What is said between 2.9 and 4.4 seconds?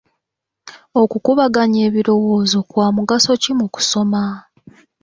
mugaso ki mu kusoma?